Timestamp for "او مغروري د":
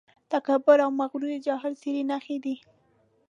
0.85-1.43